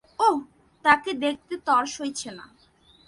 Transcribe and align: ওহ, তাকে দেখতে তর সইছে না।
ওহ, 0.19 0.37
তাকে 0.85 1.11
দেখতে 1.15 1.53
তর 1.67 1.83
সইছে 1.95 2.29
না। 2.31 2.45